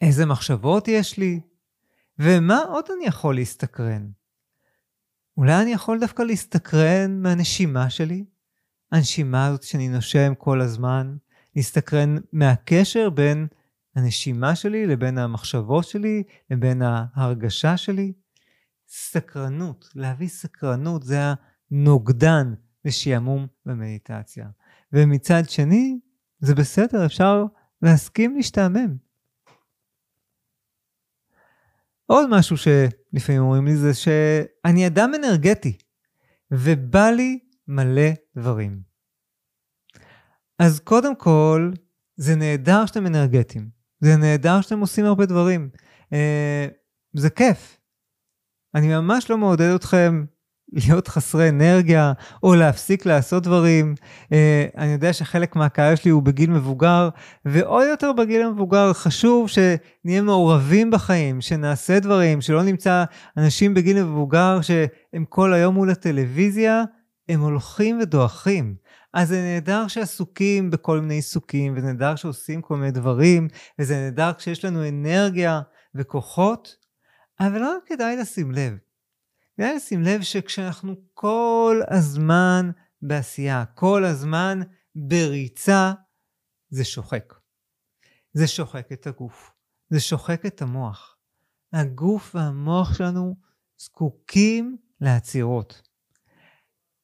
איזה 0.00 0.26
מחשבות 0.26 0.88
יש 0.88 1.18
לי? 1.18 1.40
ומה 2.18 2.58
עוד 2.58 2.84
אני 2.96 3.06
יכול 3.06 3.34
להסתקרן? 3.34 4.17
אולי 5.38 5.62
אני 5.62 5.72
יכול 5.72 6.00
דווקא 6.00 6.22
להסתקרן 6.22 7.22
מהנשימה 7.22 7.90
שלי? 7.90 8.24
הנשימה 8.92 9.46
הזאת 9.46 9.62
שאני 9.62 9.88
נושם 9.88 10.32
כל 10.38 10.60
הזמן, 10.60 11.16
להסתקרן 11.56 12.16
מהקשר 12.32 13.10
בין 13.10 13.46
הנשימה 13.96 14.56
שלי 14.56 14.86
לבין 14.86 15.18
המחשבות 15.18 15.84
שלי, 15.84 16.22
לבין 16.50 16.82
ההרגשה 16.82 17.76
שלי. 17.76 18.12
סקרנות, 18.88 19.88
להביא 19.94 20.28
סקרנות 20.28 21.02
זה 21.02 21.18
הנוגדן 21.70 22.54
לשעמום 22.84 23.46
במדיטציה. 23.66 24.48
ומצד 24.92 25.42
שני, 25.48 25.98
זה 26.40 26.54
בסדר, 26.54 27.06
אפשר 27.06 27.44
להסכים 27.82 28.36
להשתעמם. 28.36 28.96
עוד 32.10 32.30
משהו 32.30 32.56
שלפעמים 32.56 33.42
אומרים 33.42 33.66
לי 33.66 33.76
זה 33.76 33.94
שאני 33.94 34.86
אדם 34.86 35.12
אנרגטי, 35.14 35.78
ובא 36.50 37.10
לי 37.10 37.38
מלא 37.68 38.10
דברים. 38.36 38.80
אז 40.58 40.80
קודם 40.80 41.16
כל, 41.16 41.72
זה 42.16 42.36
נהדר 42.36 42.86
שאתם 42.86 43.06
אנרגטיים. 43.06 43.68
זה 44.00 44.16
נהדר 44.16 44.60
שאתם 44.60 44.80
עושים 44.80 45.04
הרבה 45.04 45.26
דברים. 45.26 45.70
אה, 46.12 46.68
זה 47.16 47.30
כיף. 47.30 47.78
אני 48.74 48.88
ממש 48.88 49.30
לא 49.30 49.38
מעודד 49.38 49.74
אתכם 49.74 50.24
להיות 50.72 51.08
חסרי 51.08 51.48
אנרגיה, 51.48 52.12
או 52.42 52.54
להפסיק 52.54 53.06
לעשות 53.06 53.42
דברים. 53.42 53.94
אה, 54.32 54.66
אני 54.76 54.92
יודע 54.92 55.12
שחלק 55.12 55.56
מהקהל 55.56 55.96
שלי 55.96 56.10
הוא 56.10 56.22
בגיל 56.22 56.50
מבוגר, 56.50 57.08
ועוד 57.44 57.86
יותר 57.90 58.12
בגיל 58.12 58.42
המבוגר 58.42 58.92
חשוב 58.92 59.48
שנהיה 59.48 60.22
מעורבים 60.22 60.90
בחיים, 60.90 61.40
שנעשה 61.40 62.00
דברים, 62.00 62.40
שלא 62.40 62.62
נמצא 62.62 63.04
אנשים 63.36 63.74
בגיל 63.74 64.02
מבוגר 64.02 64.60
שהם 64.62 65.24
כל 65.28 65.52
היום 65.52 65.74
מול 65.74 65.90
הטלוויזיה, 65.90 66.84
הם 67.28 67.40
הולכים 67.40 67.98
ודועכים. 68.02 68.74
אז 69.14 69.28
זה 69.28 69.42
נהדר 69.42 69.88
שעסוקים 69.88 70.70
בכל 70.70 71.00
מיני 71.00 71.14
עיסוקים, 71.14 71.74
וזה 71.76 71.86
נהדר 71.86 72.16
שעושים 72.16 72.62
כל 72.62 72.76
מיני 72.76 72.90
דברים, 72.90 73.48
וזה 73.78 73.96
נהדר 73.96 74.32
כשיש 74.38 74.64
לנו 74.64 74.88
אנרגיה 74.88 75.60
וכוחות, 75.94 76.76
אבל 77.40 77.58
לא 77.58 77.76
כדאי 77.86 78.16
לשים 78.16 78.52
לב. 78.52 78.87
כדאי 79.58 79.76
לשים 79.76 80.02
לב 80.02 80.22
שכשאנחנו 80.22 80.94
כל 81.14 81.80
הזמן 81.90 82.70
בעשייה, 83.02 83.64
כל 83.74 84.04
הזמן 84.04 84.60
בריצה, 84.94 85.92
זה 86.70 86.84
שוחק. 86.84 87.34
זה 88.32 88.46
שוחק 88.46 88.92
את 88.92 89.06
הגוף, 89.06 89.50
זה 89.90 90.00
שוחק 90.00 90.46
את 90.46 90.62
המוח. 90.62 91.16
הגוף 91.72 92.34
והמוח 92.34 92.94
שלנו 92.94 93.36
זקוקים 93.78 94.76
לעצירות. 95.00 95.82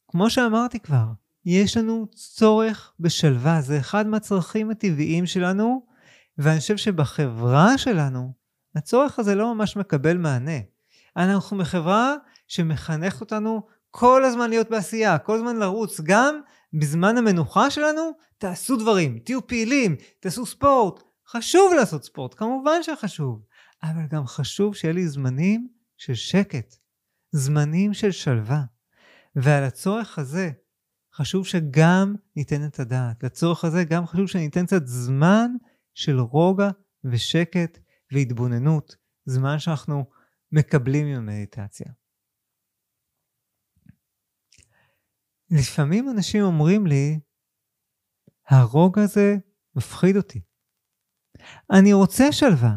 כמו 0.08 0.30
שאמרתי 0.30 0.80
כבר, 0.80 1.06
יש 1.44 1.76
לנו 1.76 2.06
צורך 2.14 2.92
בשלווה, 3.00 3.60
זה 3.60 3.78
אחד 3.78 4.06
מהצרכים 4.06 4.70
הטבעיים 4.70 5.26
שלנו, 5.26 5.86
ואני 6.38 6.60
חושב 6.60 6.76
שבחברה 6.76 7.78
שלנו, 7.78 8.32
הצורך 8.74 9.18
הזה 9.18 9.34
לא 9.34 9.54
ממש 9.54 9.76
מקבל 9.76 10.16
מענה. 10.16 10.58
אנחנו 11.16 11.58
בחברה 11.58 12.14
שמחנכת 12.48 13.20
אותנו 13.20 13.62
כל 13.90 14.24
הזמן 14.24 14.50
להיות 14.50 14.70
בעשייה, 14.70 15.18
כל 15.18 15.36
הזמן 15.36 15.56
לרוץ, 15.56 16.00
גם 16.00 16.40
בזמן 16.72 17.16
המנוחה 17.16 17.70
שלנו, 17.70 18.10
תעשו 18.38 18.76
דברים, 18.76 19.18
תהיו 19.18 19.46
פעילים, 19.46 19.96
תעשו 20.20 20.46
ספורט. 20.46 21.02
חשוב 21.28 21.72
לעשות 21.72 22.04
ספורט, 22.04 22.34
כמובן 22.34 22.82
שחשוב, 22.82 23.42
אבל 23.82 24.06
גם 24.10 24.26
חשוב 24.26 24.74
שיהיה 24.74 24.94
לי 24.94 25.08
זמנים 25.08 25.68
של 25.96 26.14
שקט, 26.14 26.74
זמנים 27.32 27.94
של 27.94 28.10
שלווה. 28.10 28.62
ועל 29.36 29.64
הצורך 29.64 30.18
הזה 30.18 30.50
חשוב 31.14 31.46
שגם 31.46 32.14
ניתן 32.36 32.66
את 32.66 32.80
הדעת. 32.80 33.24
לצורך 33.24 33.64
הזה 33.64 33.84
גם 33.84 34.06
חשוב 34.06 34.26
שניתן 34.26 34.66
קצת 34.66 34.86
זמן 34.86 35.50
של 35.94 36.20
רוגע 36.20 36.70
ושקט 37.04 37.78
והתבוננות, 38.12 38.96
זמן 39.24 39.58
שאנחנו 39.58 40.04
מקבלים 40.52 41.06
עם 41.06 41.16
המדיטציה. 41.16 41.86
לפעמים 45.50 46.10
אנשים 46.10 46.42
אומרים 46.42 46.86
לי, 46.86 47.20
הרוגע 48.48 49.02
הזה 49.02 49.36
מפחיד 49.76 50.16
אותי. 50.16 50.40
אני 51.70 51.92
רוצה 51.92 52.32
שלווה, 52.32 52.76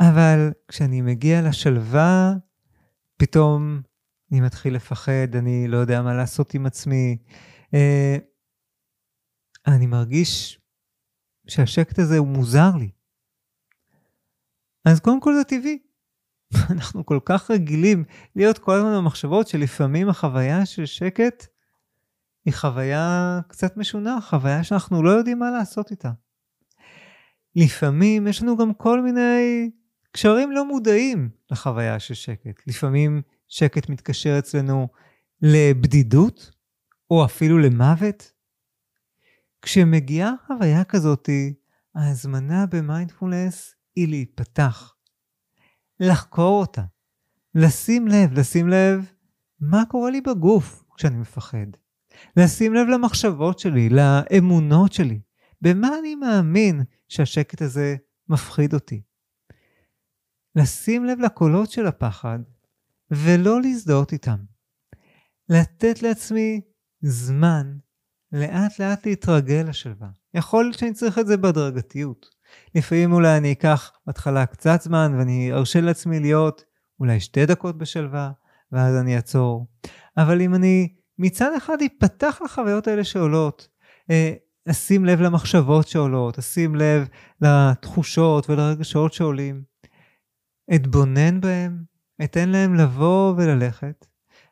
אבל 0.00 0.52
כשאני 0.68 1.00
מגיע 1.00 1.42
לשלווה, 1.48 2.32
פתאום 3.16 3.82
אני 4.32 4.40
מתחיל 4.40 4.74
לפחד, 4.74 5.36
אני 5.38 5.68
לא 5.68 5.76
יודע 5.76 6.02
מה 6.02 6.14
לעשות 6.14 6.54
עם 6.54 6.66
עצמי. 6.66 7.18
אה, 7.74 8.16
אני 9.66 9.86
מרגיש 9.86 10.60
שהשקט 11.48 11.98
הזה 11.98 12.18
הוא 12.18 12.28
מוזר 12.28 12.70
לי. 12.78 12.90
אז 14.84 15.00
קודם 15.00 15.20
כל 15.20 15.34
זה 15.34 15.44
טבעי. 15.44 15.87
אנחנו 16.72 17.06
כל 17.06 17.18
כך 17.24 17.50
רגילים 17.50 18.04
להיות 18.36 18.58
כל 18.58 18.74
הזמן 18.74 18.96
במחשבות 18.96 19.48
שלפעמים 19.48 20.08
החוויה 20.08 20.66
של 20.66 20.86
שקט 20.86 21.46
היא 22.44 22.54
חוויה 22.54 23.40
קצת 23.48 23.76
משונה, 23.76 24.18
חוויה 24.20 24.64
שאנחנו 24.64 25.02
לא 25.02 25.10
יודעים 25.10 25.38
מה 25.38 25.50
לעשות 25.50 25.90
איתה. 25.90 26.10
לפעמים 27.56 28.26
יש 28.26 28.42
לנו 28.42 28.56
גם 28.56 28.74
כל 28.74 29.02
מיני 29.02 29.70
קשרים 30.12 30.52
לא 30.52 30.68
מודעים 30.68 31.30
לחוויה 31.50 31.98
של 31.98 32.14
שקט. 32.14 32.62
לפעמים 32.66 33.22
שקט 33.48 33.88
מתקשר 33.88 34.38
אצלנו 34.38 34.88
לבדידות, 35.42 36.50
או 37.10 37.24
אפילו 37.24 37.58
למוות. 37.58 38.32
כשמגיעה 39.62 40.32
חוויה 40.46 40.84
כזאתי, 40.84 41.54
ההזמנה 41.94 42.66
במיינדפולנס 42.66 43.74
היא 43.96 44.08
להיפתח, 44.08 44.94
לחקור 46.00 46.60
אותה, 46.60 46.82
לשים 47.54 48.08
לב, 48.08 48.32
לשים 48.32 48.68
לב 48.68 49.12
מה 49.60 49.82
קורה 49.88 50.10
לי 50.10 50.20
בגוף 50.20 50.84
כשאני 50.96 51.16
מפחד, 51.16 51.66
לשים 52.36 52.74
לב 52.74 52.88
למחשבות 52.88 53.58
שלי, 53.58 53.88
לאמונות 53.88 54.92
שלי, 54.92 55.20
במה 55.60 55.88
אני 55.98 56.14
מאמין 56.14 56.82
שהשקט 57.08 57.62
הזה 57.62 57.96
מפחיד 58.28 58.74
אותי. 58.74 59.02
לשים 60.56 61.04
לב 61.04 61.20
לקולות 61.20 61.70
של 61.70 61.86
הפחד 61.86 62.38
ולא 63.10 63.62
להזדהות 63.62 64.12
איתם. 64.12 64.38
לתת 65.48 66.02
לעצמי 66.02 66.60
זמן 67.00 67.78
לאט 68.32 68.78
לאט 68.78 69.06
להתרגל 69.06 69.64
לשלווה. 69.68 70.08
יכול 70.34 70.64
להיות 70.64 70.78
שאני 70.78 70.92
צריך 70.92 71.18
את 71.18 71.26
זה 71.26 71.36
בהדרגתיות. 71.36 72.37
לפעמים 72.74 73.12
אולי 73.12 73.36
אני 73.36 73.52
אקח 73.52 73.92
בהתחלה 74.06 74.46
קצת 74.46 74.80
זמן 74.82 75.14
ואני 75.18 75.52
ארשה 75.52 75.80
לעצמי 75.80 76.20
להיות 76.20 76.64
אולי 77.00 77.20
שתי 77.20 77.46
דקות 77.46 77.78
בשלווה, 77.78 78.30
ואז 78.72 78.96
אני 78.96 79.16
אעצור. 79.16 79.66
אבל 80.16 80.40
אם 80.40 80.54
אני 80.54 80.94
מצד 81.18 81.50
אחד 81.56 81.76
אפתח 81.86 82.40
לחוויות 82.44 82.86
האלה 82.86 83.04
שעולות, 83.04 83.68
אה, 84.10 84.32
אשים 84.70 85.04
לב 85.04 85.20
למחשבות 85.20 85.88
שעולות, 85.88 86.38
אשים 86.38 86.74
לב 86.74 87.08
לתחושות 87.40 88.50
ולרגשות 88.50 89.12
שעולים, 89.12 89.62
אתבונן 90.74 91.40
בהם, 91.40 91.84
אתן 92.24 92.48
להם 92.48 92.74
לבוא 92.74 93.34
וללכת, 93.36 94.06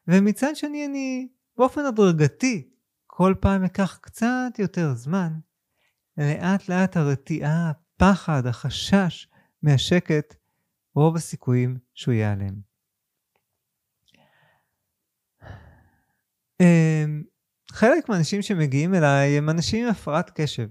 ומצד 0.08 0.56
שני 0.56 0.86
אני 0.86 1.28
באופן 1.56 1.84
הדרגתי 1.84 2.68
כל 3.06 3.34
פעם 3.40 3.64
אקח 3.64 3.98
קצת 4.02 4.58
יותר 4.58 4.94
זמן, 4.94 5.32
לאט 6.18 6.68
לאט 6.68 6.96
הרתיעה, 6.96 7.72
הפחד, 7.96 8.46
החשש 8.46 9.28
מהשקט, 9.62 10.34
רוב 10.94 11.16
הסיכויים 11.16 11.78
שהוא 11.94 12.14
ייעלם. 12.14 12.54
אמ, 16.60 17.22
חלק 17.70 18.08
מהאנשים 18.08 18.42
שמגיעים 18.42 18.94
אליי 18.94 19.38
הם 19.38 19.50
אנשים 19.50 19.84
עם 19.84 19.90
הפרעת 19.90 20.30
קשב. 20.40 20.68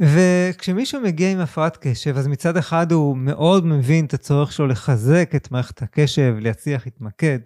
וכשמישהו 0.00 1.00
מגיע 1.00 1.32
עם 1.32 1.38
הפרעת 1.38 1.76
קשב, 1.76 2.16
אז 2.16 2.26
מצד 2.26 2.56
אחד 2.56 2.92
הוא 2.92 3.16
מאוד 3.16 3.66
מבין 3.66 4.04
את 4.04 4.14
הצורך 4.14 4.52
שלו 4.52 4.66
לחזק 4.66 5.30
את 5.36 5.50
מערכת 5.50 5.82
הקשב, 5.82 6.34
להצליח 6.40 6.86
להתמקד, 6.86 7.38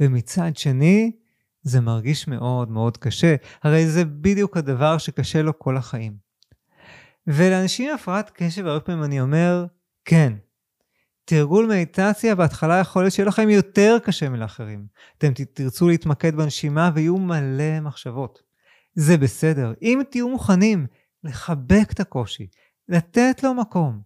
ומצד 0.00 0.56
שני, 0.56 1.12
זה 1.62 1.80
מרגיש 1.80 2.28
מאוד 2.28 2.70
מאוד 2.70 2.96
קשה. 2.96 3.34
הרי 3.62 3.86
זה 3.86 4.04
בדיוק 4.04 4.56
הדבר 4.56 4.98
שקשה 4.98 5.42
לו 5.42 5.58
כל 5.58 5.76
החיים. 5.76 6.29
ולאנשים 7.26 7.88
עם 7.88 7.94
הפרעת 7.94 8.30
קשב, 8.34 8.66
הרבה 8.66 8.80
פעמים 8.80 9.04
אני 9.04 9.20
אומר, 9.20 9.66
כן, 10.04 10.32
תרגול 11.24 11.66
מדיטציה 11.66 12.34
בהתחלה 12.34 12.78
יכול 12.78 13.02
להיות 13.02 13.14
שיהיה 13.14 13.28
לכם 13.28 13.50
יותר 13.50 13.96
קשה 14.04 14.28
מלאחרים. 14.28 14.86
אתם 15.18 15.32
תרצו 15.52 15.88
להתמקד 15.88 16.34
בנשימה 16.34 16.90
ויהיו 16.94 17.16
מלא 17.16 17.80
מחשבות. 17.80 18.42
זה 18.94 19.16
בסדר. 19.16 19.72
אם 19.82 20.00
תהיו 20.10 20.28
מוכנים 20.28 20.86
לחבק 21.24 21.92
את 21.92 22.00
הקושי, 22.00 22.46
לתת 22.88 23.42
לו 23.42 23.54
מקום. 23.54 24.00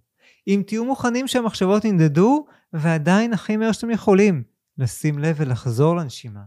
אם 0.49 0.63
תהיו 0.67 0.85
מוכנים 0.85 1.29
שהמחשבות 1.29 1.85
ינדדו, 1.85 2.47
ועדיין 2.73 3.33
הכי 3.33 3.57
מהר 3.57 3.73
שאתם 3.73 3.91
יכולים, 3.91 4.43
לשים 4.79 5.19
לב 5.19 5.37
ולחזור 5.39 5.97
לנשימה. 5.97 6.41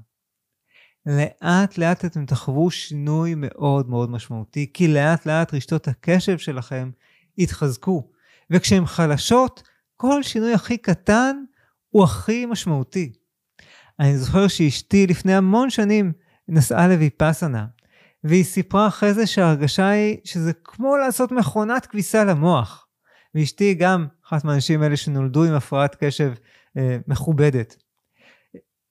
לאט 1.07 1.77
לאט 1.77 2.05
אתם 2.05 2.25
תחוו 2.25 2.71
שינוי 2.71 3.33
מאוד 3.35 3.89
מאוד 3.89 4.09
משמעותי, 4.09 4.71
כי 4.73 4.87
לאט 4.87 5.25
לאט 5.25 5.53
רשתות 5.53 5.87
הקשב 5.87 6.37
שלכם 6.37 6.89
יתחזקו. 7.37 8.11
וכשהן 8.49 8.85
חלשות, 8.85 9.63
כל 9.97 10.23
שינוי 10.23 10.53
הכי 10.53 10.77
קטן 10.77 11.37
הוא 11.89 12.03
הכי 12.03 12.45
משמעותי. 12.45 13.13
אני 13.99 14.17
זוכר 14.17 14.47
שאשתי 14.47 15.07
לפני 15.07 15.35
המון 15.35 15.69
שנים 15.69 16.11
נסעה 16.47 16.87
לויפאסנה, 16.87 17.65
והיא 18.23 18.43
סיפרה 18.43 18.87
אחרי 18.87 19.13
זה 19.13 19.27
שההרגשה 19.27 19.87
היא 19.87 20.17
שזה 20.23 20.51
כמו 20.63 20.97
לעשות 20.97 21.31
מכונת 21.31 21.85
כביסה 21.85 22.23
למוח. 22.23 22.87
ואשתי 23.35 23.73
גם 23.73 24.07
אחת 24.27 24.43
מהאנשים 24.43 24.81
האלה 24.81 24.97
שנולדו 24.97 25.43
עם 25.43 25.53
הפרעת 25.53 25.95
קשב 25.99 26.33
אה, 26.77 26.97
מכובדת. 27.07 27.75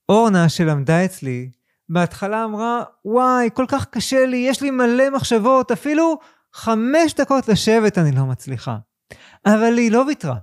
אורנה 0.08 0.48
שלמדה 0.48 1.04
אצלי, 1.04 1.50
בהתחלה 1.88 2.44
אמרה, 2.44 2.82
וואי, 3.04 3.48
כל 3.54 3.64
כך 3.68 3.86
קשה 3.86 4.26
לי, 4.26 4.36
יש 4.36 4.62
לי 4.62 4.70
מלא 4.70 5.10
מחשבות, 5.10 5.70
אפילו 5.70 6.18
חמש 6.54 7.14
דקות 7.14 7.48
לשבת 7.48 7.98
אני 7.98 8.12
לא 8.12 8.24
מצליחה. 8.26 8.78
אבל 9.46 9.78
היא 9.78 9.90
לא 9.90 10.04
ויתרה. 10.06 10.36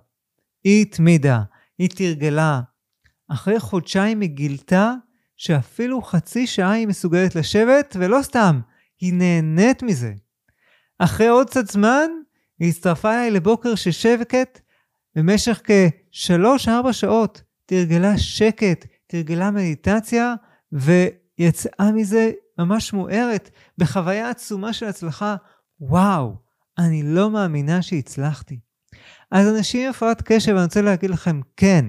היא 0.63 0.81
התמידה, 0.81 1.41
היא 1.77 1.89
תרגלה. 1.89 2.61
אחרי 3.31 3.59
חודשיים 3.59 4.21
היא 4.21 4.29
גילתה 4.29 4.93
שאפילו 5.37 6.01
חצי 6.01 6.47
שעה 6.47 6.71
היא 6.71 6.87
מסוגלת 6.87 7.35
לשבת, 7.35 7.95
ולא 7.99 8.19
סתם, 8.21 8.59
היא 9.01 9.13
נהנית 9.13 9.83
מזה. 9.83 10.13
אחרי 10.99 11.27
עוד 11.27 11.49
קצת 11.49 11.71
זמן, 11.71 12.09
היא 12.59 12.69
הצטרפה 12.69 13.13
אליי 13.13 13.31
לבוקר 13.31 13.75
של 13.75 13.91
שבקת, 13.91 14.59
במשך 15.15 15.61
כשלוש-ארבע 15.63 16.93
שעות 16.93 17.41
תרגלה 17.65 18.17
שקט, 18.17 18.85
תרגלה 19.07 19.51
מדיטציה, 19.51 20.33
ויצאה 21.39 21.91
מזה 21.95 22.31
ממש 22.57 22.93
מוארת, 22.93 23.49
בחוויה 23.77 24.29
עצומה 24.29 24.73
של 24.73 24.85
הצלחה. 24.85 25.35
וואו, 25.79 26.35
אני 26.77 27.03
לא 27.03 27.31
מאמינה 27.31 27.81
שהצלחתי. 27.81 28.59
אז 29.31 29.47
אנשים 29.47 29.83
עם 29.83 29.89
הפרעת 29.89 30.21
קשב, 30.21 30.51
אני 30.51 30.63
רוצה 30.63 30.81
להגיד 30.81 31.09
לכם, 31.09 31.41
כן, 31.57 31.85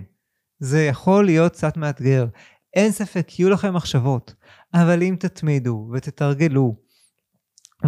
זה 0.58 0.84
יכול 0.84 1.24
להיות 1.24 1.52
קצת 1.52 1.76
מאתגר. 1.76 2.26
אין 2.74 2.92
ספק, 2.92 3.38
יהיו 3.38 3.50
לכם 3.50 3.74
מחשבות, 3.74 4.34
אבל 4.74 5.02
אם 5.02 5.16
תתמידו 5.20 5.90
ותתרגלו, 5.92 6.76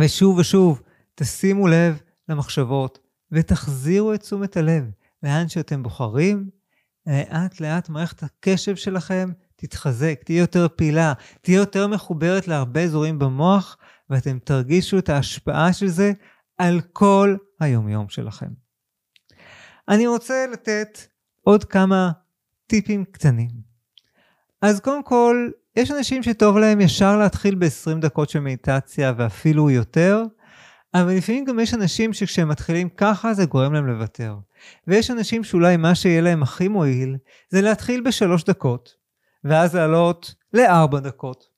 ושוב 0.01 0.39
ושוב 0.39 0.83
תשימו 1.15 1.69
לב 1.69 2.01
למחשבות, 2.29 2.99
ותחזירו 3.33 4.15
את 4.15 4.21
תשומת 4.21 4.57
הלב 4.57 4.91
לאן 5.23 5.49
שאתם 5.49 5.83
בוחרים, 5.83 6.51
לאט 7.07 7.61
לאט 7.61 7.89
מערכת 7.89 8.23
הקשב 8.23 8.77
שלכם 8.77 9.31
תתחזק, 9.57 10.21
תהיה 10.25 10.41
יותר 10.41 10.67
פעילה, 10.77 11.13
תהיה 11.41 11.57
יותר 11.57 11.87
מחוברת 11.87 12.49
להרבה 12.49 12.83
אזורים 12.83 13.19
במוח, 13.19 13.77
ואתם 14.11 14.39
תרגישו 14.39 14.99
את 14.99 15.09
ההשפעה 15.09 15.73
של 15.73 15.87
זה 15.87 16.13
על 16.59 16.81
כל 16.93 17.37
היומיום 17.61 18.09
שלכם. 18.09 18.49
אני 19.89 20.07
רוצה 20.07 20.47
לתת 20.53 20.99
עוד 21.43 21.65
כמה 21.65 22.11
טיפים 22.67 23.05
קטנים. 23.05 23.51
אז 24.63 24.81
קודם 24.81 25.03
כל, 25.03 25.51
יש 25.77 25.91
אנשים 25.91 26.23
שטוב 26.23 26.59
להם 26.59 26.81
ישר 26.81 27.17
להתחיל 27.17 27.55
ב-20 27.55 28.01
דקות 28.01 28.31
של 28.31 28.41
מדיטציה 28.41 29.13
ואפילו 29.17 29.71
יותר, 29.71 30.23
אבל 30.95 31.13
לפעמים 31.17 31.45
גם 31.45 31.59
יש 31.59 31.75
אנשים 31.75 32.13
שכשהם 32.13 32.49
מתחילים 32.49 32.89
ככה 32.89 33.35
זה 33.35 33.45
גורם 33.45 33.73
להם 33.73 33.87
לוותר. 33.87 34.37
ויש 34.87 35.11
אנשים 35.11 35.45
שאולי 35.45 35.77
מה 35.77 35.95
שיהיה 35.95 36.21
להם 36.21 36.43
הכי 36.43 36.69
מועיל 36.69 37.17
זה 37.51 37.63
להתחיל 37.63 38.01
בשלוש 38.01 38.45
דקות, 38.45 38.95
ואז 39.49 39.75
לעלות 39.75 40.35
לארבע 40.53 41.01
דקות, 41.01 41.49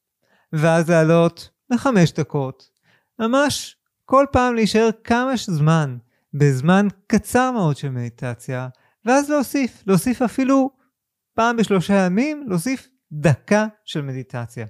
ואז 0.53 0.91
לעלות 0.91 1.51
לחמש 1.71 2.13
דקות. 2.13 2.71
ממש 3.19 3.77
כל 4.05 4.27
פעם 4.33 4.55
להישאר 4.55 4.89
כמה 5.05 5.33
זמן 5.37 5.97
בזמן 6.35 6.87
קצר 7.07 7.51
מאוד 7.51 7.77
של 7.77 7.91
מדיטציה, 7.91 8.69
ואז 9.05 9.31
להוסיף, 9.31 9.83
להוסיף 9.87 10.23
אפילו 10.23 10.71
פעם 11.35 11.57
בשלושה 11.57 11.95
ימים, 11.95 12.45
להוסיף 12.49 12.89
דקה 13.13 13.67
של 13.85 14.03
מדיטציה. 14.03 14.67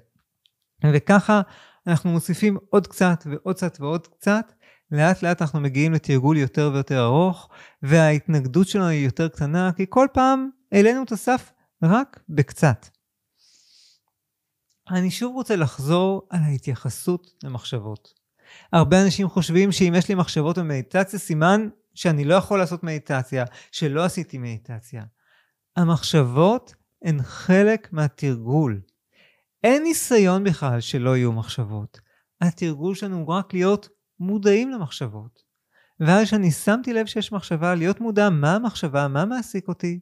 וככה 0.93 1.41
אנחנו 1.87 2.11
מוסיפים 2.11 2.59
עוד 2.71 2.87
קצת 2.87 3.25
ועוד 3.31 3.57
קצת 3.57 3.81
ועוד 3.81 4.07
קצת, 4.07 4.53
לאט 4.91 5.23
לאט 5.23 5.43
אנחנו 5.43 5.61
מגיעים 5.61 5.93
לתרגול 5.93 6.37
יותר 6.37 6.71
ויותר 6.75 7.05
ארוך, 7.05 7.49
וההתנגדות 7.83 8.69
שלנו 8.69 8.87
היא 8.87 9.05
יותר 9.05 9.29
קטנה, 9.29 9.71
כי 9.77 9.87
כל 9.89 10.07
פעם 10.13 10.49
העלינו 10.73 11.03
את 11.03 11.13
הסף 11.13 11.53
רק 11.83 12.21
בקצת. 12.29 12.98
אני 14.91 15.11
שוב 15.11 15.35
רוצה 15.35 15.57
לחזור 15.57 16.27
על 16.31 16.41
ההתייחסות 16.43 17.31
למחשבות. 17.43 18.15
הרבה 18.73 19.03
אנשים 19.03 19.29
חושבים 19.29 19.73
שאם 19.73 19.93
יש 19.97 20.09
לי 20.09 20.15
מחשבות 20.15 20.59
במדיטציה, 20.59 21.19
סימן 21.19 21.69
שאני 21.95 22.25
לא 22.25 22.35
יכול 22.35 22.59
לעשות 22.59 22.83
מדיטציה, 22.83 23.45
שלא 23.73 24.05
עשיתי 24.05 24.39
מדיטציה. 24.39 25.05
המחשבות 25.77 26.75
הן 27.05 27.23
חלק 27.23 27.93
מהתרגול. 27.93 28.81
אין 29.65 29.83
ניסיון 29.83 30.45
בכלל 30.45 30.81
שלא 30.81 31.17
יהיו 31.17 31.33
מחשבות. 31.33 32.01
התרגול 32.41 32.95
שלנו 32.95 33.17
הוא 33.17 33.27
רק 33.27 33.55
להיות 33.55 33.89
מודעים 34.21 34.71
למחשבות. 34.71 35.43
ואז 36.01 36.27
כשאני 36.27 36.51
שמתי 36.51 36.93
לב 36.93 37.07
שיש 37.07 37.33
מחשבה, 37.33 37.75
להיות 37.75 38.01
מודע 38.01 38.31
מה 38.31 38.55
המחשבה, 38.55 39.09
מה 39.09 39.25
מעסיק 39.25 39.69
אותי, 39.69 40.01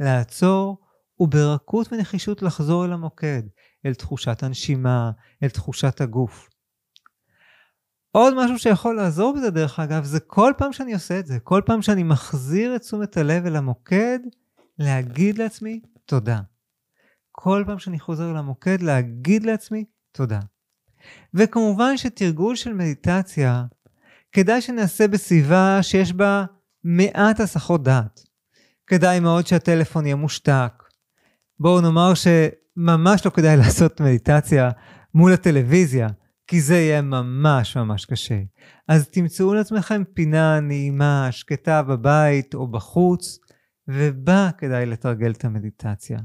לעצור 0.00 0.78
וברכות 1.20 1.92
ונחישות 1.92 2.42
לחזור 2.42 2.84
אל 2.84 2.92
המוקד, 2.92 3.42
אל 3.86 3.94
תחושת 3.94 4.42
הנשימה, 4.42 5.10
אל 5.42 5.48
תחושת 5.48 6.00
הגוף. 6.00 6.48
עוד 8.12 8.34
משהו 8.36 8.58
שיכול 8.58 8.96
לעזור 8.96 9.34
בזה 9.36 9.50
דרך 9.50 9.80
אגב, 9.80 10.04
זה 10.04 10.20
כל 10.20 10.52
פעם 10.58 10.72
שאני 10.72 10.94
עושה 10.94 11.18
את 11.18 11.26
זה, 11.26 11.38
כל 11.38 11.62
פעם 11.66 11.82
שאני 11.82 12.02
מחזיר 12.02 12.76
את 12.76 12.80
תשומת 12.80 13.16
הלב 13.16 13.46
אל 13.46 13.56
המוקד, 13.56 14.18
להגיד 14.78 15.38
לעצמי 15.38 15.80
תודה. 16.06 16.40
כל 17.32 17.64
פעם 17.66 17.78
שאני 17.78 18.00
חוזר 18.00 18.32
למוקד, 18.32 18.82
להגיד 18.82 19.46
לעצמי 19.46 19.84
תודה. 20.12 20.40
וכמובן 21.34 21.96
שתרגול 21.96 22.56
של 22.56 22.72
מדיטציה, 22.72 23.64
כדאי 24.32 24.60
שנעשה 24.60 25.08
בסביבה 25.08 25.78
שיש 25.82 26.12
בה 26.12 26.44
מעט 26.84 27.40
הסחות 27.40 27.82
דעת. 27.82 28.20
כדאי 28.86 29.20
מאוד 29.20 29.46
שהטלפון 29.46 30.06
יהיה 30.06 30.16
מושתק. 30.16 30.82
בואו 31.60 31.80
נאמר 31.80 32.14
שממש 32.78 33.26
לא 33.26 33.30
כדאי 33.30 33.56
לעשות 33.62 34.00
מדיטציה 34.00 34.70
מול 35.14 35.32
הטלוויזיה. 35.32 36.08
כי 36.46 36.60
זה 36.60 36.74
יהיה 36.74 37.02
ממש 37.02 37.76
ממש 37.76 38.04
קשה. 38.04 38.40
אז 38.88 39.08
תמצאו 39.08 39.54
לעצמכם 39.54 40.02
פינה 40.14 40.60
נעימה, 40.60 41.28
שקטה 41.30 41.82
בבית 41.82 42.54
או 42.54 42.66
בחוץ, 42.66 43.38
ובה 43.88 44.50
כדאי 44.58 44.86
לתרגל 44.86 45.30
את 45.30 45.44
המדיטציה. 45.44 46.18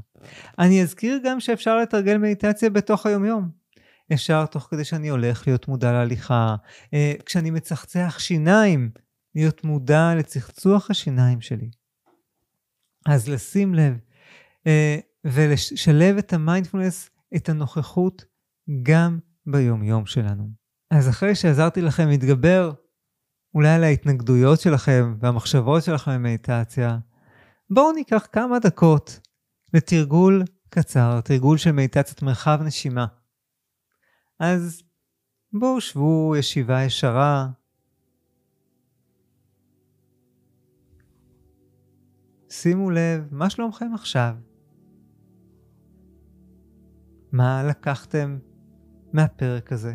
אני 0.58 0.82
אזכיר 0.82 1.18
גם 1.24 1.40
שאפשר 1.40 1.76
לתרגל 1.76 2.18
מדיטציה 2.18 2.70
בתוך 2.70 3.06
היומיום. 3.06 3.48
אפשר 4.12 4.46
תוך 4.46 4.68
כדי 4.70 4.84
שאני 4.84 5.08
הולך 5.08 5.46
להיות 5.46 5.68
מודע 5.68 5.92
להליכה, 5.92 6.56
אה, 6.94 7.12
כשאני 7.26 7.50
מצחצח 7.50 8.16
שיניים, 8.18 8.90
להיות 9.34 9.64
מודע 9.64 10.14
לצחצוח 10.14 10.90
השיניים 10.90 11.40
שלי. 11.40 11.70
אז 13.06 13.28
לשים 13.28 13.74
לב 13.74 13.98
אה, 14.66 14.98
ולשלב 15.24 16.16
את 16.16 16.32
המיינדפולנס, 16.32 17.10
את 17.36 17.48
הנוכחות, 17.48 18.24
גם 18.82 19.18
ביום-יום 19.46 20.06
שלנו. 20.06 20.50
אז 20.90 21.08
אחרי 21.08 21.34
שעזרתי 21.34 21.80
לכם 21.80 22.08
להתגבר 22.08 22.72
אולי 23.54 23.68
על 23.68 23.84
ההתנגדויות 23.84 24.60
שלכם 24.60 25.16
והמחשבות 25.20 25.82
שלכם 25.82 26.10
במדיטציה, 26.14 26.98
בואו 27.70 27.92
ניקח 27.92 28.26
כמה 28.32 28.58
דקות 28.58 29.20
לתרגול 29.74 30.42
קצר, 30.68 31.20
תרגול 31.20 31.58
של 31.58 31.72
מדיטציית 31.72 32.22
מרחב 32.22 32.58
נשימה. 32.62 33.06
אז 34.40 34.82
בואו 35.52 35.80
שבו 35.80 36.34
ישיבה 36.38 36.82
ישרה. 36.82 37.48
שימו 42.50 42.90
לב, 42.90 43.28
מה 43.30 43.50
שלומכם 43.50 43.94
עכשיו? 43.94 44.34
מה 47.36 47.62
לקחתם 47.68 48.38
מהפרק 49.12 49.72
הזה? 49.72 49.94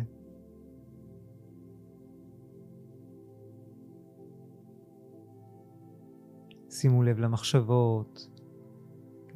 שימו 6.70 7.02
לב 7.02 7.18
למחשבות, 7.18 8.28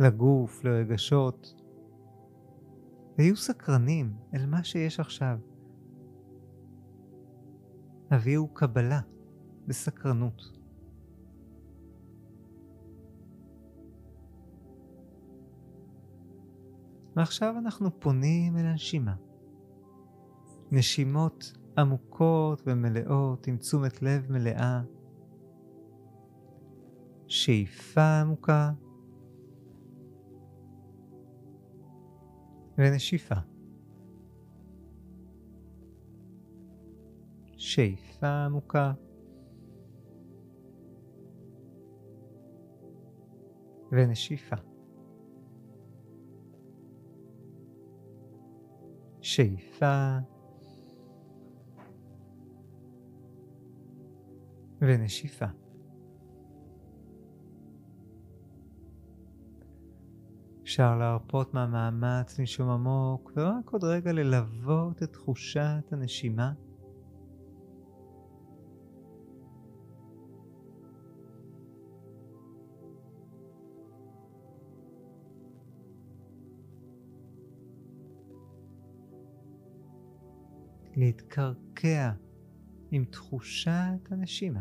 לגוף, 0.01 0.64
לרגשות. 0.64 1.55
והיו 3.19 3.37
סקרנים 3.37 4.17
אל 4.35 4.47
מה 4.47 4.64
שיש 4.64 5.01
עכשיו. 5.01 5.38
הביאו 8.11 8.49
קבלה 8.49 9.01
בסקרנות. 9.67 10.54
ועכשיו 17.16 17.55
אנחנו 17.59 18.00
פונים 18.00 18.57
אל 18.57 18.66
הנשימה. 18.66 19.14
נשימות 20.70 21.53
עמוקות 21.79 22.62
ומלאות 22.66 23.46
עם 23.46 23.57
תשומת 23.57 24.03
לב 24.03 24.33
מלאה. 24.33 24.83
שאיפה 27.27 28.20
עמוקה 28.20 28.72
ונשיפה. 32.79 33.35
שאיפה 37.57 38.44
עמוקה. 38.44 38.92
ונשיפה. 43.92 44.73
שאיפה 49.35 50.18
ונשיפה. 54.81 55.47
אפשר 60.62 60.97
להרפות 60.99 61.55
מהמאמץ 61.55 62.38
לנשום 62.38 62.70
עמוק 62.70 63.33
ורק 63.37 63.70
עוד 63.70 63.85
רגע 63.85 64.12
ללוות 64.12 65.03
את 65.03 65.12
תחושת 65.12 65.92
הנשימה. 65.92 66.53
להתקרקע 81.05 82.12
עם 82.90 83.05
תחושת 83.05 83.71
הנשימה. 84.11 84.61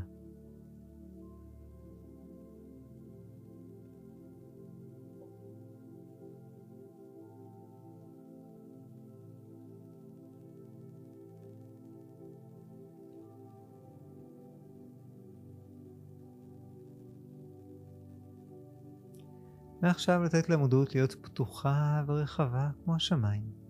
ועכשיו 19.81 20.23
לתת 20.23 20.49
למודעות 20.49 20.95
להיות 20.95 21.15
פתוחה 21.21 22.03
ורחבה 22.07 22.69
כמו 22.83 22.95
השמיים. 22.95 23.62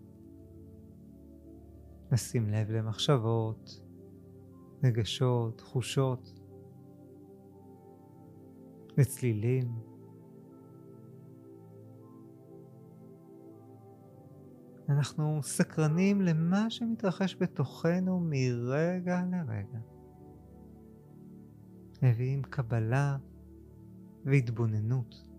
לשים 2.13 2.49
לב 2.49 2.71
למחשבות, 2.71 3.81
רגשות, 4.83 5.57
תחושות, 5.57 6.39
לצלילים. 8.97 9.79
אנחנו 14.89 15.39
סקרנים 15.43 16.21
למה 16.21 16.69
שמתרחש 16.69 17.35
בתוכנו 17.39 18.19
מרגע 18.19 19.21
לרגע. 19.31 19.79
מביאים 22.01 22.41
קבלה 22.41 23.17
והתבוננות. 24.25 25.32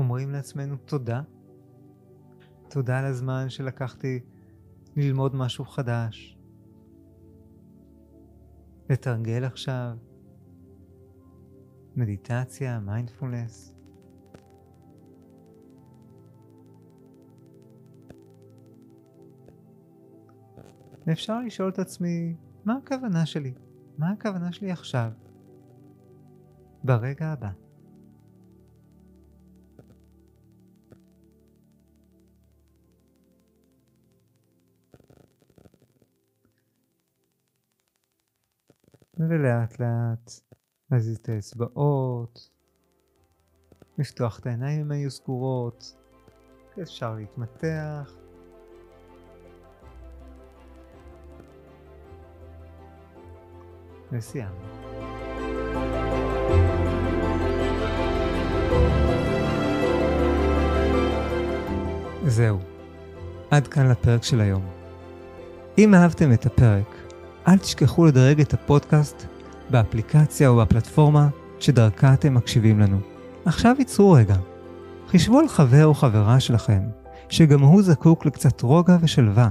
אומרים 0.00 0.30
לעצמנו 0.30 0.76
תודה. 0.76 1.22
תודה 2.68 2.98
על 2.98 3.04
הזמן 3.04 3.48
שלקחתי 3.48 4.20
ללמוד 4.96 5.36
משהו 5.36 5.64
חדש. 5.64 6.38
לתרגל 8.90 9.44
עכשיו 9.44 9.96
מדיטציה, 11.96 12.80
מיינדפולנס. 12.80 13.74
ואפשר 21.06 21.40
לשאול 21.40 21.68
את 21.68 21.78
עצמי, 21.78 22.36
מה 22.64 22.76
הכוונה 22.84 23.26
שלי? 23.26 23.54
מה 23.98 24.10
הכוונה 24.10 24.52
שלי 24.52 24.70
עכשיו? 24.70 25.10
ברגע 26.84 27.26
הבא. 27.26 27.59
ולאט 39.28 39.80
לאט 39.80 40.30
להזיז 40.90 41.16
את 41.16 41.28
האצבעות, 41.28 42.50
לפתוח 43.98 44.38
את 44.38 44.46
העיניים 44.46 44.80
אם 44.80 44.90
היו 44.90 45.10
סגורות, 45.10 45.96
אפשר 46.82 47.14
להתמתח. 47.14 48.14
וסיימנו. 54.12 54.54
זהו, 62.26 62.58
עד 63.50 63.66
כאן 63.66 63.90
לפרק 63.90 64.22
של 64.22 64.40
היום. 64.40 64.70
אם 65.78 65.94
אהבתם 65.94 66.32
את 66.32 66.46
הפרק, 66.46 67.09
אל 67.50 67.58
תשכחו 67.58 68.06
לדרג 68.06 68.40
את 68.40 68.54
הפודקאסט 68.54 69.26
באפליקציה 69.70 70.48
או 70.48 70.56
בפלטפורמה 70.56 71.28
שדרכה 71.58 72.14
אתם 72.14 72.34
מקשיבים 72.34 72.80
לנו. 72.80 72.98
עכשיו 73.44 73.76
ייצרו 73.78 74.12
רגע. 74.12 74.36
חישבו 75.08 75.38
על 75.38 75.48
חבר 75.48 75.86
או 75.86 75.94
חברה 75.94 76.40
שלכם, 76.40 76.80
שגם 77.28 77.60
הוא 77.60 77.82
זקוק 77.82 78.26
לקצת 78.26 78.62
רוגע 78.62 78.96
ושלווה, 79.00 79.48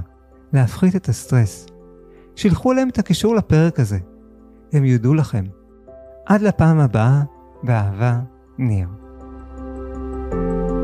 להפחית 0.52 0.96
את 0.96 1.08
הסטרס, 1.08 1.66
שילחו 2.36 2.72
להם 2.72 2.88
את 2.88 2.98
הקישור 2.98 3.36
לפרק 3.36 3.80
הזה. 3.80 3.98
הם 4.72 4.84
יודו 4.84 5.14
לכם. 5.14 5.44
עד 6.26 6.42
לפעם 6.42 6.80
הבאה, 6.80 7.22
באהבה, 7.62 8.20
ניר. 8.58 8.88
thank 10.30 10.70
you 10.70 10.79